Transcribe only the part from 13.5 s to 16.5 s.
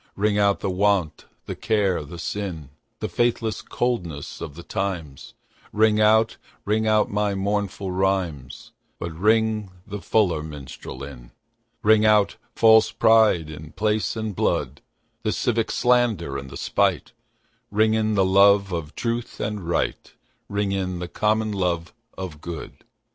in place and blood, The civic slander and